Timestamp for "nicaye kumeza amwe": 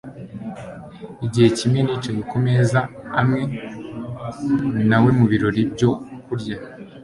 1.83-3.41